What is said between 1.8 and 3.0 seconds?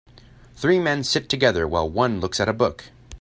one looks at a book.